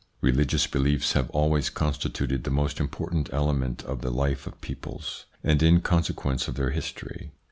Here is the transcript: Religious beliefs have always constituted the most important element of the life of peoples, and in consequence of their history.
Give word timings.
Religious 0.19 0.65
beliefs 0.65 1.13
have 1.13 1.29
always 1.29 1.69
constituted 1.69 2.43
the 2.43 2.49
most 2.49 2.79
important 2.79 3.29
element 3.31 3.83
of 3.83 4.01
the 4.01 4.09
life 4.09 4.47
of 4.47 4.59
peoples, 4.59 5.25
and 5.43 5.61
in 5.61 5.79
consequence 5.79 6.47
of 6.47 6.55
their 6.55 6.71
history. 6.71 7.29